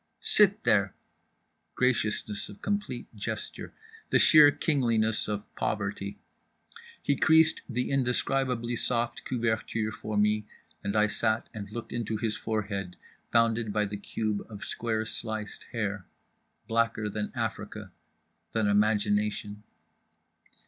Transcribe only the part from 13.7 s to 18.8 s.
by the cube of square sliced hair. Blacker than Africa. Than